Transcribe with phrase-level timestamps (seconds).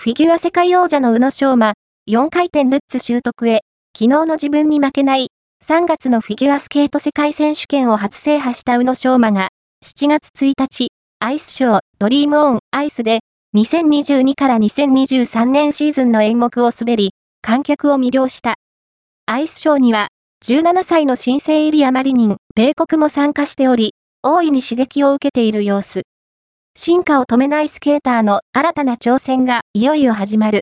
[0.00, 1.74] フィギュア世界王者の宇野昌磨、
[2.08, 3.62] 4回転ルッツ習得へ、
[3.94, 5.32] 昨日の自分に負けない、
[5.66, 9.48] 3月のフィギュアスケート世界選手権を初制覇した宇野昌磨が、
[9.84, 13.18] 7月1日、アイスショー、ドリームオン、アイスで、
[13.56, 17.10] 2022から2023年シーズンの演目を滑り、
[17.42, 18.54] 観客を魅了した。
[19.26, 20.08] アイスショーには、
[20.46, 26.04] 17歳の新生エリアマリニン、米国も参加しており、大いに刺激を受けている様子。
[26.80, 30.56] 進化を止めないスケーターの新たな挑戦がいよいよ始まる。